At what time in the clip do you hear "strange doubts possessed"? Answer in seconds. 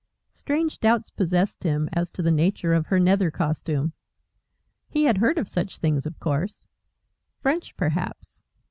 0.31-1.61